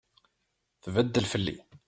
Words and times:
Tbeddel 0.83 1.25
fell-i. 1.31 1.55